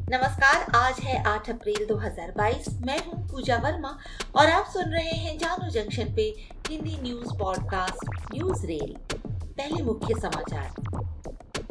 नमस्कार, 0.10 0.72
आज 0.76 1.00
है 1.00 1.24
8 1.24 1.50
अप्रैल 1.50 1.86
2022 1.86 2.70
मैं 2.86 3.00
हूँ 3.06 3.30
पूजा 3.30 3.56
वर्मा 3.56 3.98
और 4.36 4.50
आप 4.50 4.66
सुन 4.66 4.84
रहे 4.84 5.16
हैं 5.16 5.38
जानो 5.38 5.70
जंक्शन 5.70 6.16
पे 6.16 6.36
Hindi 6.70 7.00
news 7.02 7.38
podcast, 7.40 8.10
news 8.34 8.66
rail. 8.66 8.96
पहले 9.28 9.84
मुख्य 9.84 10.16
समाचार। 10.22 10.74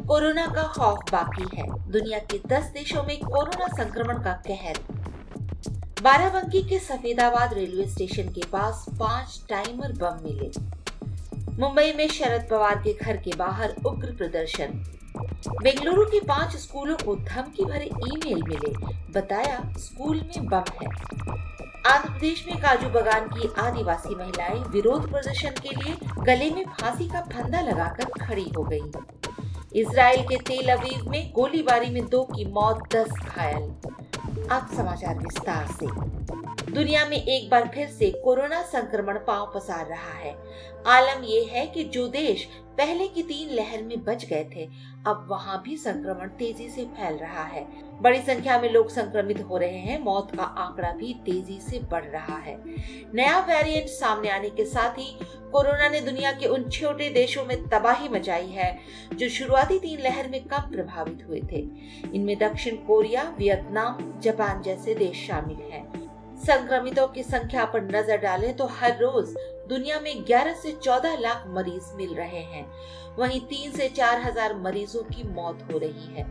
कोरोना 0.07 0.45
का 0.45 0.63
खौफ 0.63 1.11
बाकी 1.11 1.57
है। 1.57 1.91
दुनिया 1.91 2.19
के 2.19 2.39
10 2.47 2.63
देशों 2.63 3.03
में 3.03 3.19
कोरोना 3.19 3.83
संक्रमण 3.83 4.23
का 4.23 4.33
कहर। 4.33 4.98
बाराबंकी 6.03 6.61
के 6.63 6.77
सफेदाबाद 6.79 7.53
रेलवे 7.53 7.85
स्टेशन 7.85 8.29
के 8.33 8.41
पास 8.51 8.85
पाँच 8.99 9.39
टाइमर 9.49 9.91
बम 9.93 10.19
मिले। 10.23 10.49
मुंबई 11.59 11.91
में 11.93 12.07
शरद 12.07 12.47
पवार 12.51 12.75
के 12.75 12.93
घर 12.93 13.17
के 13.17 13.35
बाहर 13.37 13.73
उग्र 13.85 14.11
प्रदर्शन। 14.11 14.83
बेंगलुरु 15.63 16.05
के 16.05 16.19
पाँच 16.19 16.55
स्कूलों 16.55 16.95
को 16.95 17.15
धमकी 17.15 17.65
भरे 17.65 17.85
ईमेल 17.85 18.43
मिले, 18.43 18.71
बताया 19.11 19.59
स्कूल 19.77 20.21
में 20.21 20.47
बम 20.47 20.71
है। 20.81 20.87
आंध्र 21.87 22.09
प्रदेश 22.09 22.45
में 22.47 22.57
काजू 22.61 22.89
बगान 22.89 23.27
की 23.27 23.53
आदिवासी 23.61 24.15
महिलाएँ 24.15 24.63
विरोध 24.69 25.09
प्रदर्शन 25.11 25.61
के 25.61 25.75
लिए 25.75 25.95
गले 26.25 26.49
में 26.51 26.63
फांसी 26.71 27.09
का 27.09 27.21
फंदा 27.33 27.61
लगाकर 27.61 28.25
खड़ी 28.25 28.49
हो 28.57 28.63
गई 28.63 29.81
इसराइल 29.81 30.21
के 30.23 30.35
तेल 30.47 30.71
अवीव 30.71 31.09
में 31.11 31.31
गोलीबारी 31.35 31.89
में 31.89 32.05
दो 32.09 32.23
की 32.25 32.45
मौत, 32.45 32.83
दस 32.95 33.09
घायल। 33.27 33.71
अब 34.51 34.69
समाचार 34.77 35.17
विस्तार 35.19 35.67
से। 35.71 35.85
दुनिया 36.71 37.05
में 37.05 37.17
एक 37.17 37.49
बार 37.49 37.67
फिर 37.75 37.87
से 37.87 38.09
कोरोना 38.23 38.61
संक्रमण 38.61 39.17
पाँव 39.17 39.51
पसार 39.55 39.85
रहा 39.85 40.13
है। 40.13 40.31
आलम 40.87 41.23
यह 41.23 41.49
है 41.51 41.65
कि 41.67 41.83
जो 41.83 42.07
देश 42.07 42.45
पहले 42.77 43.07
की 43.07 43.23
तीन 43.23 43.49
लहर 43.55 43.83
में 43.83 44.03
बच 44.03 44.25
गए 44.25 44.43
थे, 44.55 44.65
अब 45.07 45.27
वहाँ 45.29 45.61
भी 45.61 45.77
संक्रमण 45.77 46.27
तेज़ी 46.27 46.69
से 46.69 46.85
फैल 46.97 47.17
रहा 47.17 47.43
है। 47.43 47.65
बड़ी 48.01 48.19
संख्या 48.19 48.59
में 48.61 48.69
लोग 48.71 48.89
संक्रमित 48.89 49.41
हो 49.41 49.57
रहे 49.57 49.77
हैं, 49.77 49.99
मौत 50.03 50.35
का 50.35 50.43
आंकड़ा 50.43 50.91
भी 50.91 51.13
तेज़ी 51.25 51.59
से 51.61 51.79
बढ़ 51.79 52.05
रहा 52.05 52.37
है। 52.37 52.57
नया 53.13 53.39
वेरिएंट 53.39 53.87
सामने 53.87 54.29
आने 54.29 54.49
के 54.49 54.65
साथ 54.65 54.97
ही 54.97 55.17
कोरोना 55.51 55.87
ने 55.89 56.01
दुनिया 56.01 56.31
के 56.31 56.47
उन 56.47 56.69
छोटे 56.69 57.09
देशों 57.09 57.45
में 57.45 57.67
तबाही 57.69 58.09
मचाई 58.09 58.47
है, 58.47 58.77
जो 59.13 59.29
शुरुआती 59.29 59.79
तीन 59.79 60.01
लहर 60.01 60.27
में 60.27 60.43
कम 60.43 60.69
प्रभावित 60.71 61.25
हुए 61.27 61.41
थे। 61.51 61.61
इनमें 62.15 62.37
दक्षिण 62.39 62.75
कोरिया, 62.87 63.23
वियतनाम, 63.37 63.97
जापान 64.21 64.61
जैसे 64.61 64.95
देश 64.95 65.25
शामिल 65.27 65.71
हैं। 65.71 65.87
संक्रमितों 66.39 67.07
की 67.07 67.23
संख्या 67.23 67.65
पर 67.65 67.81
नज़र 67.85 68.17
डालें 68.17 68.55
तो 68.57 68.65
हर 68.73 68.97
रोज 68.97 69.35
दुनिया 69.69 69.99
में 69.99 70.13
11 70.25 70.53
से 70.53 70.71
14 70.83 71.17
लाख 71.19 71.43
मरीज़ 71.47 71.95
मिल 71.95 72.13
रहे 72.15 72.43
हैं। 72.43 72.65
वहीं 73.17 73.39
तीन 73.41 73.71
से 73.71 73.87
चार 73.89 74.21
हज़ार 74.21 74.55
मरीजों 74.57 75.03
की 75.05 75.23
मौत 75.25 75.67
हो 75.71 75.77
रही 75.77 76.15
है। 76.15 76.27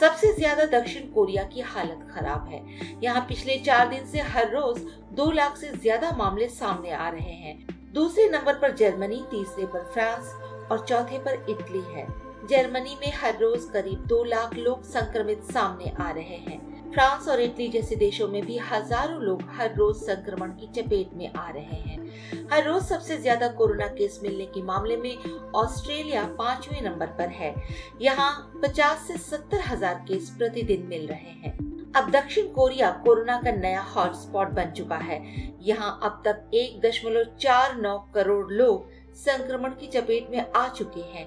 सबसे 0.00 0.32
ज़्यादा 0.34 0.64
दक्षिण 0.70 1.10
कोरिया 1.12 1.42
की 1.44 1.60
हालत 1.62 2.06
खराब 2.10 2.48
है। 2.48 2.62
यहाँ 3.02 3.24
पिछले 3.28 3.56
चार 3.58 3.88
दिन 3.88 4.06
से 4.06 4.20
हर 4.28 4.50
रोज 4.50 4.80
दो 5.12 5.30
लाख 5.30 5.56
से 5.56 5.70
ज़्यादा 5.72 6.10
मामले 6.16 6.48
सामने 6.48 6.90
आ 6.90 7.08
रहे 7.08 7.34
हैं। 7.34 7.79
दूसरे 7.90 8.28
नंबर 8.28 8.54
पर 8.54 8.74
जर्मनी, 8.76 9.24
तीसरे 9.30 9.66
पर 9.66 9.84
फ्रांस 9.84 10.34
और 10.70 10.84
चौथे 10.88 11.18
पर 11.18 11.46
इटली 11.50 11.80
है। 11.84 12.06
जर्मनी 12.48 12.96
में 13.00 13.12
हर 13.14 13.38
रोज 13.38 13.64
करीब 13.64 14.04
दो 14.06 14.22
लाख 14.24 14.54
लोग 14.56 14.82
संक्रमित 14.84 15.42
सामने 15.44 15.92
आ 16.00 16.10
रहे 16.10 16.36
हैं। 16.38 16.58
फ्रांस 16.92 17.28
और 17.28 17.40
इटली 17.40 17.68
जैसे 17.68 17.96
देशों 17.96 18.28
में 18.28 18.44
भी 18.46 18.58
हज़ारों 18.70 19.20
लोग 19.22 19.42
हर 19.50 19.74
रोज 19.76 19.96
संक्रमण 19.96 20.50
की 20.50 20.66
चपेट 20.74 21.14
में 21.14 21.32
आ 21.32 21.48
रहे 21.48 21.80
हैं। 21.80 22.48
हर 22.52 22.64
रोज 22.64 22.82
सबसे 22.82 23.16
ज़्यादा 23.16 23.48
कोरोना 23.48 23.86
केस 23.88 24.20
मिलने 24.22 24.46
के 24.46 24.62
मामले 24.62 24.96
में 24.96 25.16
ऑस्ट्रेलिया 25.54 26.24
पाँचवें 26.38 26.80
नंबर 26.82 27.06
पर 27.18 27.28
है। 27.30 27.54
यहाँ 28.02 28.30
50 28.64 29.06
से 29.08 29.18
सत्तर 29.20 29.60
हज़ार 29.66 30.04
केस 30.08 30.30
प्रतिदिन 30.38 30.86
मिल 30.86 31.06
रहे 31.06 31.38
हैं। 31.40 31.69
अब 31.96 32.10
दक्षिण 32.10 32.46
कोरिया 32.46 32.90
कोरोना 33.04 33.40
का 33.42 33.52
नया 33.52 33.80
हॉटस्पॉट 33.84 34.48
बन 34.48 34.70
चुका 34.70 34.96
है। 34.96 35.20
यहाँ 35.62 35.98
अब 36.04 36.22
तक 36.24 36.50
एक 36.54 36.80
दशमलव 36.80 37.36
चार 37.36 37.74
नौ 37.76 37.96
करोड़ 38.14 38.52
लोग 38.52 38.88
संक्रमण 39.16 39.70
की 39.70 39.86
चपेट 39.88 40.28
में 40.30 40.52
आ 40.52 40.66
चुके 40.68 41.00
हैं। 41.08 41.26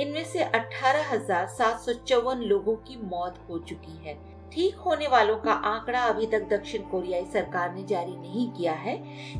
इनमें 0.00 0.24
से 0.24 0.42
अठारह 0.42 1.10
हज़ार 1.10 1.46
सात 1.48 1.80
सौ 1.80 1.92
चौवन 2.04 2.42
लोगों 2.42 2.76
की 2.78 2.96
मौत 3.04 3.38
हो 3.48 3.58
चुकी 3.60 3.96
है। 4.04 4.14
ठीक 4.52 4.74
होने 4.76 5.08
वालों 5.08 5.36
का 5.36 5.52
आंकड़ा 5.66 6.00
अभी 6.00 6.26
तक 6.26 6.48
दक्षिण 6.50 6.82
कोरियाई 6.82 7.24
सरकार 7.32 7.74
ने 7.74 7.84
जारी 7.84 8.16
नहीं 8.16 8.50
किया 8.52 8.72
है। 8.74 8.96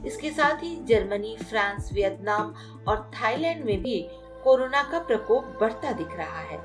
इसके 0.06 0.30
साथ 0.30 0.62
ही 0.62 0.76
जर्मनी, 0.84 1.36
फ्रांस, 1.40 1.92
वियतनाम 1.92 2.54
और 2.88 3.10
थाईलैंड 3.14 3.64
में 3.64 3.82
भी 3.82 4.00
कोरोना 4.44 4.82
का 4.82 4.98
प्रकोप 4.98 5.56
बढ़ता 5.60 5.92
दिख 5.92 6.16
रहा 6.16 6.40
है। 6.40 6.58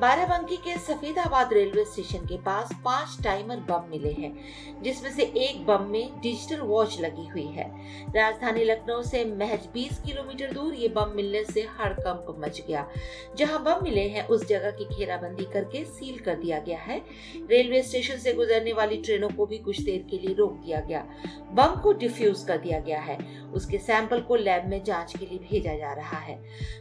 बाराबंकी 0.00 0.56
के 0.56 0.76
सफेदाबाद 0.78 1.52
रेलवे 1.52 1.84
स्टेशन 1.84 2.26
के 2.26 2.36
पास 2.36 2.70
पाँच 2.84 3.16
टाइमर 3.24 3.56
बम 3.56 3.84
मिले 3.90 4.10
हैं, 4.12 4.32
जिसमें 4.82 5.10
से 5.10 5.22
एक 5.22 5.66
बम 5.66 5.82
में 5.82 6.20
डिजिटल 6.20 6.60
वॉच 6.60 7.00
लगी 7.00 7.26
हुई 7.26 7.46
है। 7.46 7.64
राजधानी 8.16 8.64
लखनऊ 8.64 9.02
से 9.02 9.24
महज 9.24 9.68
20 9.74 10.00
किलोमीटर 10.06 10.52
दूर 10.52 10.74
ये 10.74 10.88
बम 10.88 11.12
मिलने 11.14 11.44
से 11.44 11.66
हड़कंप 11.80 12.36
मच 12.38 12.62
गया। 12.68 12.86
जहाँ 13.36 13.62
बम 13.62 13.84
मिले 13.84 14.00
हैं, 14.00 14.26
उस 14.28 14.46
जगह 14.46 14.70
की 14.70 14.84
घेराबंदी 14.84 15.44
करके 15.44 15.84
सील 15.84 16.18
कर 16.18 16.34
दिया 16.34 16.58
गया 16.58 16.78
है। 16.78 16.98
रेलवे 17.50 17.82
स्टेशन 17.82 18.16
से 18.16 18.32
गुजरने 18.32 18.72
वाली 18.72 18.96
ट्रेनों 18.96 19.28
को 19.28 19.46
भी 19.46 19.58
कुछ 19.58 19.80
देर 19.80 20.06
के 20.10 20.18
लिए 20.18 20.34
रोक 20.34 20.52
दिया 20.52 20.80
गया। 20.80 21.06
बम 21.52 21.80
को 21.80 21.92
डिफ्यूज 21.92 22.44
कर 22.44 22.58
दिया 22.58 22.80
गया 22.80 23.00
है। 23.00 23.18
उसके 23.54 23.78
सैंपल 23.78 24.20
को 24.20 24.36
लैब 24.36 24.66
में 24.66 24.84
जाँच 24.84 25.16
के 25.16 25.26
लिए 25.26 25.38
भेजा 25.38 25.74
जा 25.74 25.92
रहा 25.92 26.18
है। 26.18 26.38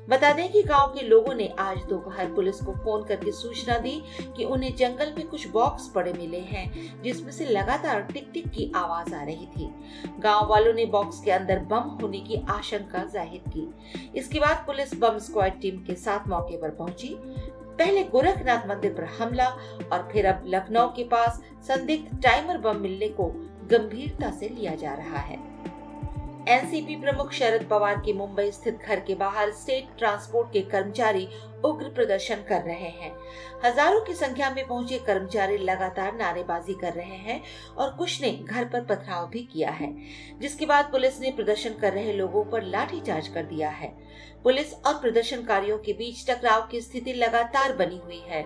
बता 0.09 0.33
दें 0.33 0.51
कि 0.51 0.63
गाँव 0.63 0.87
के 0.87 1.07
लोगों 1.07 1.33
ने 1.33 1.47
आज 1.59 1.77
दोपहर 1.77 2.33
पुलिस 2.33 2.61
को 2.61 2.73
फ़ोन 2.73 3.03
करके 3.07 3.31
सूचना 3.31 3.77
दी 3.77 4.01
कि 4.37 4.43
उन्हें 4.45 4.75
जंगल 4.75 5.13
में 5.17 5.27
कुछ 5.27 5.47
बॉक्स 5.47 5.87
पड़े 5.95 6.13
मिले 6.13 6.39
हैं, 6.41 7.01
जिसमें 7.03 7.31
से 7.31 7.45
लगातार 7.45 8.01
टिक 8.13 8.29
टिक 8.33 8.49
की 8.49 8.71
आवाज़ 8.75 9.13
आ 9.15 9.23
रही 9.23 9.45
थी। 9.47 9.69
गाँव 10.19 10.47
वालों 10.49 10.73
ने 10.73 10.85
बॉक्स 10.87 11.21
के 11.21 11.31
अंदर 11.31 11.59
बम 11.65 11.97
होने 12.01 12.19
की 12.19 12.43
आशंका 12.49 13.03
ज़ाहिर 13.05 13.49
की। 13.49 13.67
इसके 14.19 14.39
बाद 14.39 14.63
पुलिस 14.67 14.93
बम 14.99 15.17
स्क्वाड 15.19 15.59
टीम 15.61 15.83
के 15.85 15.95
साथ 15.95 16.27
मौके 16.27 16.57
पर 16.57 16.69
पहुँची। 16.71 17.15
पहले 17.77 18.03
गोरखनाथ 18.03 18.67
मंदिर 18.67 18.93
पर 18.93 19.03
हमला 19.17 19.47
और 19.91 20.07
फिर 20.11 20.25
अब 20.25 20.43
लखनऊ 20.47 20.87
के 20.87 21.03
पास 21.05 21.41
संदिग्ध 21.67 22.21
टाइमर 22.23 22.57
बम 22.57 22.77
मिलने 22.81 23.07
को 23.09 23.25
गंभीरता 23.71 24.29
से 24.31 24.49
लिया 24.49 24.75
जा 24.75 24.93
रहा 24.93 25.19
है। 25.19 25.37
एनसीपी 26.47 26.95
प्रमुख 26.95 27.31
शरद 27.33 27.63
पवार 27.69 27.95
के 27.95 28.13
मुंबई 28.13 28.51
स्थित 28.51 28.81
घर 28.87 28.99
के 28.99 29.13
बाहर 29.15 29.51
स्टेट 29.51 29.87
ट्रांसपोर्ट 29.97 30.51
के 30.53 30.61
कर्मचारी 30.61 31.27
उग्र 31.65 31.87
प्रदर्शन 31.89 32.43
कर 32.49 32.61
रहे 32.61 32.89
हैं। 32.91 33.11
हज़ारों 33.63 34.01
की 34.01 34.13
संख्या 34.13 34.49
में 34.49 34.67
पहुँचे 34.67 34.97
कर्मचारी 35.07 35.57
लगातार 35.59 36.15
नारेबाजी 36.17 36.73
कर 36.81 36.93
रहे 36.93 37.17
हैं 37.19 37.41
और 37.77 37.89
कुछ 37.97 38.21
ने 38.21 38.31
घर 38.31 38.65
पर 38.65 38.83
पथराव 38.85 39.27
भी 39.29 39.41
किया 39.53 39.71
है, 39.71 39.91
जिसके 40.39 40.65
बाद 40.65 40.91
पुलिस 40.91 41.19
ने 41.21 41.31
प्रदर्शन 41.31 41.73
कर 41.81 41.93
रहे 41.93 42.13
लोगों 42.13 42.43
पर 42.43 42.63
लाठीचार्ज 42.65 43.27
कर 43.27 43.43
दिया 43.45 43.69
है। 43.69 43.91
पुलिस 44.43 44.73
और 44.77 44.99
प्रदर्शनकारियों 45.01 45.77
के 45.77 45.93
बीच 45.93 46.25
टकराव 46.29 46.67
की 46.71 46.81
स्थिति 46.81 47.13
लगातार 47.15 47.75
बनी 47.75 48.01
हुई 48.05 48.23
है। 48.27 48.43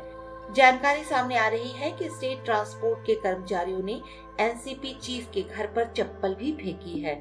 जानकारी 0.50 1.04
सामने 1.04 1.38
आ 1.38 1.48
रही 1.48 1.72
है 1.72 1.92
कि 1.92 2.10
स्टेट 2.10 2.44
ट्रांसपोर्ट 2.46 3.06
के 3.06 3.16
कर्मचारियों 3.16 3.82
ने 3.84 4.02
एनसीपी 4.40 4.94
चीफ 5.02 5.32
के 5.34 5.42
घर 5.42 5.68
पर 5.68 5.94
चप्पल 5.98 6.36
भी 6.36 6.52
फेंकी 6.52 7.00
है। 7.00 7.16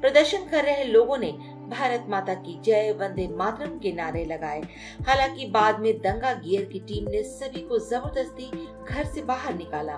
प्रदर्शन 0.00 0.48
कर 0.48 0.64
रहे 0.64 0.84
लोगों 0.84 1.18
ने 1.18 1.32
भारत 1.70 2.06
माता 2.08 2.34
की 2.34 2.60
जय, 2.64 2.92
वंदे 2.92 3.28
मातरम 3.28 3.78
के 3.78 3.92
नारे 3.92 4.24
लगाए। 4.24 4.62
हालाँकि 5.08 5.46
बाद 5.46 5.80
में 5.80 5.98
दंगा 5.98 6.32
गियर 6.32 6.64
की 6.64 6.78
टीम 6.78 7.10
ने 7.10 7.22
सभी 7.22 7.60
को 7.60 7.78
ज़बरदस्ती 7.78 8.50
घर 8.88 9.04
से 9.04 9.22
बाहर 9.22 9.54
निकाला। 9.54 9.96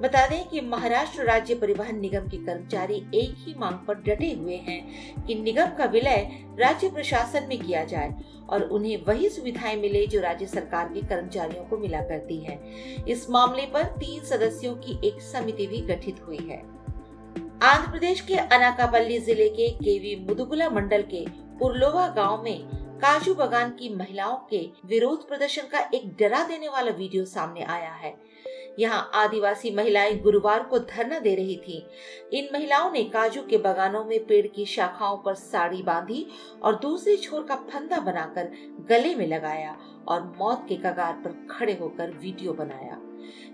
बता 0.00 0.26
दें 0.26 0.48
कि 0.48 0.60
महाराष्ट्र 0.60 1.24
राज्य 1.24 1.54
परिवहन 1.54 1.98
निगम 2.00 2.28
के 2.28 2.36
कर्मचारी 2.36 2.94
एक 3.14 3.34
ही 3.38 3.54
मांग 3.58 3.74
पर 3.88 3.94
डटे 3.94 4.32
हुए 4.32 4.56
हैं 4.56 5.24
कि 5.24 5.34
निगम 5.34 5.66
का 5.66 5.84
विलय 5.84 6.28
राज्य 6.58 6.88
प्रशासन 6.88 7.46
में 7.48 7.58
किया 7.58 7.84
जाए 7.84 8.14
और 8.48 8.62
उन्हें 8.62 9.04
वही 9.04 9.28
सुविधाएँ 9.28 9.76
मिले 9.76 10.06
जो 10.06 10.20
राज्य 10.20 10.46
सरकार 10.46 10.88
के 10.88 11.00
कर्मचारियों 11.00 11.64
को 11.64 11.78
मिला 11.78 12.00
करती 12.00 12.38
है। 12.38 12.60
इस 13.08 13.30
मामले 13.30 13.66
पर 13.66 13.82
तीन 13.82 14.24
सदस्यों 14.24 14.74
की 14.76 15.08
एक 15.08 15.22
समिति 15.22 15.66
भी 15.66 15.80
गठित 15.80 16.20
हुई 16.26 16.46
है। 16.50 16.71
आंध्र 17.62 17.90
प्रदेश 17.90 18.20
के 18.20 18.34
अनाकापल्ली 18.34 19.18
ज़िले 19.18 19.48
के 19.48 19.68
केवी 19.74 20.14
मुदुगुला 20.28 20.68
मंडल 20.70 21.02
के 21.10 21.24
उर्लोवा 21.64 22.06
गाँव 22.16 22.42
में 22.44 22.98
काजू 23.00 23.34
बगान 23.34 23.70
की 23.70 23.88
महिलाओं 23.96 24.36
के 24.50 24.58
विरोध 24.86 25.26
प्रदर्शन 25.28 25.68
का 25.72 25.80
एक 25.94 26.08
डरा 26.18 26.42
देने 26.48 26.68
वाला 26.68 26.90
वीडियो 26.90 27.24
सामने 27.24 27.62
आया 27.64 27.92
है। 27.92 28.14
यहाँ 28.78 29.10
आदिवासी 29.14 29.70
महिलाएँ 29.76 30.18
गुरुवार 30.22 30.62
को 30.62 30.78
धरना 30.78 31.18
दे 31.18 31.34
रही 31.34 31.56
थी। 31.58 31.78
इन 32.32 32.48
महिलाओं 32.52 32.90
ने 32.92 33.04
काजू 33.04 33.42
के 33.42 33.58
बगानों 33.58 34.04
में 34.04 34.18
पेड़ 34.26 34.46
की 34.46 34.66
शाखाओं 34.66 35.16
पर 35.16 35.34
साड़ी 35.34 35.82
बांधी 35.82 36.26
और 36.62 36.78
दूसरे 36.82 37.16
छोर 37.18 37.46
का 37.48 37.56
फंदा 37.70 38.00
बनाकर 38.00 38.50
गले 38.90 39.14
में 39.14 39.26
लगाया 39.26 39.76
और 40.08 40.22
मौत 40.38 40.66
के 40.68 40.76
कगार 40.78 41.22
पर 41.24 41.46
खड़े 41.50 41.78
होकर 41.80 42.18
वीडियो 42.22 42.52
बनाया। 42.54 43.00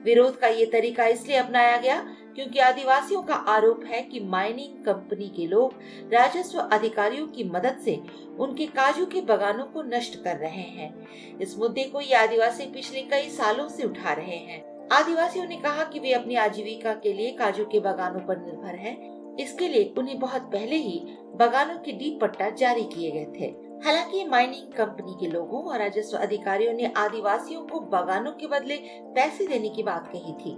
विरोध 0.05 0.38
का 0.38 0.49
ये 0.49 0.67
तरीका 0.67 1.06
इसलिए 1.06 1.37
अपनाया 1.37 1.76
गया 1.76 2.00
क्योंकि 2.35 2.59
आदिवासियों 2.59 3.23
का 3.23 3.35
आरोप 3.35 3.85
है 3.85 4.03
कि 4.03 4.20
माइनिंग 4.20 4.85
कंपनी 4.85 5.29
के 5.29 5.47
लोग 5.47 5.75
राजस्व 6.12 6.59
अधिकारियों 6.59 7.26
की 7.26 7.44
मदद 7.44 7.79
से 7.85 8.00
उनके 8.38 8.67
काजू 8.67 9.06
के 9.06 9.20
बगानों 9.20 9.65
को 9.65 9.82
नष्ट 9.82 10.23
कर 10.25 10.37
रहे 10.37 10.62
हैं। 10.62 11.38
इस 11.38 11.59
मुद्दे 11.59 11.85
को 11.85 12.00
ये 12.00 12.15
आदिवासी 12.15 12.67
पिछले 12.67 13.03
कई 13.03 13.29
सालों 13.29 13.69
से 13.69 13.82
उठा 13.82 14.12
रहे 14.12 14.37
हैं। 14.37 14.88
आदिवासियों 14.93 15.47
ने 15.47 15.56
कहा 15.56 15.85
कि 15.85 15.99
वे 15.99 16.12
अपनी 16.12 16.35
आजीविका 16.35 16.94
के 16.94 17.12
लिए 17.12 17.31
काजू 17.31 17.65
के 17.65 17.81
बगानों 17.81 18.20
पर 18.20 18.38
निर्भर 18.38 18.75
हैं। 18.75 19.37
इसके 19.37 19.69
लिए 19.69 19.94
उन्हें 19.99 20.19
बहुत 20.19 20.43
पहले 20.43 20.76
ही 20.76 21.00
बगानों 21.37 21.79
के 21.79 21.93
डी 21.93 22.19
पट्टा 22.23 22.50
जारी 22.50 22.85
किए 22.85 23.11
गए 23.11 23.26
थे। 23.41 23.68
हालाँकि 23.84 24.25
माइनिंग 24.25 24.72
कंपनी 24.72 25.14
के 25.20 25.26
लोगों 25.26 25.62
और 25.62 25.78
राजस्व 25.78 26.16
अधिकारियों 26.16 26.72
ने 26.72 26.92
आदिवासियों 26.96 27.60
को 27.62 27.80
बगानों 27.80 28.32
के 28.32 28.46
बदले 28.46 28.76
पैसे 29.14 29.46
देने 29.46 29.69
की 29.69 29.82
बात 29.82 30.08
कही 30.12 30.32
थी, 30.32 30.54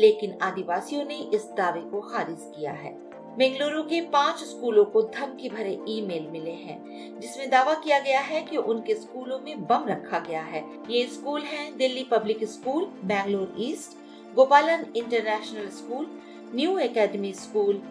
लेकिन 0.00 0.38
आदिवासियों 0.42 1.04
ने 1.04 1.16
इस 1.34 1.44
दावे 1.56 1.80
को 1.80 2.00
खारिज 2.00 2.50
किया 2.56 2.72
है। 2.72 2.92
बेंगलुरु 3.38 3.82
के 3.82 4.00
पाँच 4.00 4.42
स्कूलों 4.44 4.84
को 4.84 5.02
धमकी 5.02 5.48
भरे 5.48 5.78
ईमेल 5.88 6.26
मिले 6.30 6.50
हैं, 6.50 6.78
जिसमें 7.20 7.50
दावा 7.50 7.74
किया 7.74 7.98
गया 7.98 8.20
है 8.20 8.42
कि 8.42 8.56
उनके 8.56 8.94
स्कूलों 8.94 9.38
में 9.38 9.64
बम 9.66 9.84
रखा 9.88 10.18
गया 10.18 10.42
है। 10.42 10.64
ये 10.90 11.06
स्कूल 11.06 11.42
हैं 11.42 11.76
Delhi 11.76 12.04
public 12.04 12.44
school, 12.44 12.84
Bangalore 13.04 13.54
east, 13.58 13.96
Gopalan 14.34 14.86
international 14.96 15.68
school, 15.68 16.06
new 16.54 16.78
academy 16.78 17.32
school, 17.32 17.82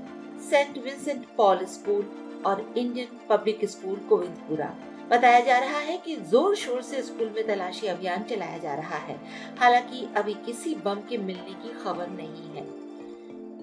saint 0.49 0.77
Vincent 0.77 1.25
Paul 1.37 1.65
school 1.65 2.09
और 2.47 2.61
इंडियन 2.77 3.17
पब्लिक 3.29 3.65
स्कूल 3.65 3.99
गोविंदपुरा 4.09 4.73
बताया 5.11 5.39
जा 5.39 5.57
रहा 5.59 5.79
है 5.79 5.97
कि 5.97 6.15
ज़ोर 6.31 6.55
शोर 6.55 6.81
से 6.81 7.01
स्कूल 7.01 7.29
में 7.35 7.45
तलाशी 7.47 7.87
अभियान 7.87 8.23
चलाया 8.23 8.57
जा 8.57 8.73
रहा 8.75 8.97
है। 8.97 9.15
हालाँकि 9.59 10.07
अभी 10.17 10.33
किसी 10.45 10.75
बम 10.85 11.01
के 11.09 11.17
मिलने 11.17 11.53
की 11.63 11.73
खबर 11.83 12.09
नहीं 12.09 12.49
है। 12.55 12.65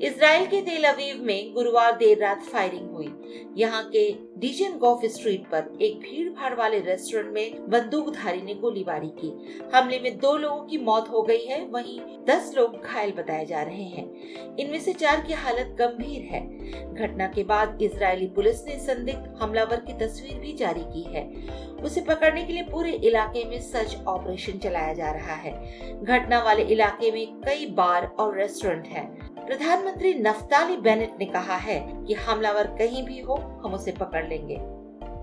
इसराइल 0.03 0.47
के 0.47 0.61
तेल 0.61 0.85
अवीव 0.85 1.23
में 1.23 1.53
गुरुवार 1.55 1.93
देर 1.97 2.19
रात 2.19 2.41
फायरिंग 2.43 2.91
हुई। 2.91 3.09
यहाँ 3.57 3.83
के 3.85 4.11
डीजन 4.39 4.77
गोफ 4.79 5.05
स्ट्रीट 5.05 5.45
पर 5.47 5.79
एक 5.83 5.99
भीड़ 5.99 6.29
भाड़ 6.31 6.55
वाले 6.55 6.79
रेस्टोरेंट 6.79 7.29
में 7.33 7.71
बंदूकधारी 7.71 8.41
ने 8.43 8.55
गोलीबारी 8.55 9.09
की। 9.19 9.31
हमले 9.75 9.99
में 9.99 10.19
दो 10.19 10.37
लोगों 10.37 10.65
की 10.65 10.79
मौत 10.79 11.09
हो 11.11 11.23
गई 11.23 11.45
है, 11.45 11.65
वहीं 11.65 12.01
दस 12.25 12.53
लोग 12.57 12.81
घायल 12.83 13.13
बताए 13.13 13.45
जा 13.47 13.63
रहे 13.63 13.85
हैं। 13.85 14.57
इनमें 14.57 14.79
से 14.81 14.93
चार 14.93 15.21
की 15.21 15.33
हालत 15.33 15.77
गंभीर 15.79 16.23
है। 16.23 16.43
घटना 16.95 17.27
के 17.27 17.45
बाद 17.45 17.79
इजरायली 17.83 18.27
पुलिस 18.27 18.65
ने 18.67 18.79
संदिग्ध 18.79 19.39
हमलावर 19.43 19.81
की 19.81 19.93
तस्वीर 19.99 20.39
भी 20.39 20.53
जारी 20.53 20.85
की 20.85 21.03
है। 21.15 21.25
उसे 21.85 22.01
पकड़ने 22.01 22.45
के 22.45 22.53
लिए 22.53 22.63
पूरे 22.63 22.93
इलाके 22.93 23.45
में 23.45 23.61
सर्च 23.61 23.97
ऑपरेशन 24.07 24.59
चलाया 24.59 24.93
जा 24.95 25.11
रहा 25.11 25.35
है। 25.35 25.53
घटना 26.03 26.43
वाले 26.43 26.63
इलाके 26.63 27.11
में 27.11 27.41
कई 27.41 27.67
बार 27.67 28.07
और 28.19 28.39
रेस्टोरेंट 28.39 28.87
है। 28.87 29.34
प्रधानमंत्री 29.47 30.15
नफ्ताली 30.15 30.77
बेनेट 30.77 31.17
ने 31.19 31.25
कहा 31.27 31.57
है 31.57 32.05
कि 32.05 32.15
हमलावर 32.15 32.67
कहीं 32.67 33.03
भी 33.05 33.21
हो, 33.21 33.35
हम 33.35 33.75
उसे 33.75 33.93
पकड़ 33.93 34.29
लेंगे। 34.29 34.57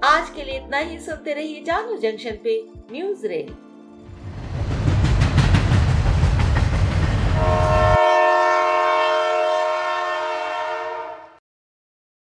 आज 0.03 0.29
के 0.29 0.44
लिए 0.44 0.59
इतना 0.59 0.77
ही। 0.77 1.00
सुनते 1.00 1.33
रहिए 1.33 1.63
जानू 1.63 1.97
जंक्शन 1.97 2.38
पे 2.44 2.69
न्यूज़ 2.91 3.27
रेडी 3.27 3.53